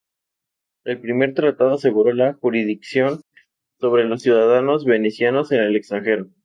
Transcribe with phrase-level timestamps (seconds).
[0.83, 3.21] El primer tratado aseguró la jurisdicción
[3.79, 6.25] sobre los ciudadanos venecianos en el extranjero.